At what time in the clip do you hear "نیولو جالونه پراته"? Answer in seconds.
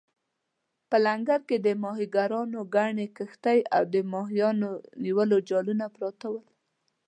5.03-6.25